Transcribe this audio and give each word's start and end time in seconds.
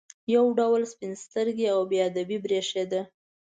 یو 0.35 0.45
ډول 0.59 0.81
سپین 0.93 1.13
سترګي 1.25 1.67
او 1.73 1.79
بې 1.89 1.99
ادبي 2.09 2.37
برېښېده. 2.43 3.01